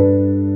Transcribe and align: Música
Música 0.00 0.49